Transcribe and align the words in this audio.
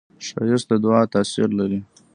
ښایست 0.27 0.67
د 0.69 0.71
دعاوو 0.83 1.11
تاثیر 1.15 1.49
لري 1.59 1.79